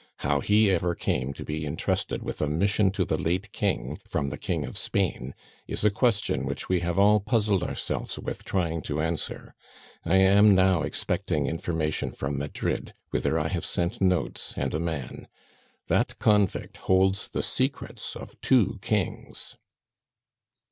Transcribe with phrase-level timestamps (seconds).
[0.21, 4.29] How he ever came to be intrusted with a mission to the late King from
[4.29, 5.35] the King of Spain
[5.67, 9.53] is a question which we have all puzzled ourselves with trying to answer.
[10.03, 15.27] I am now expecting information from Madrid, whither I have sent notes and a man.
[15.87, 19.55] That convict holds the secrets of two kings."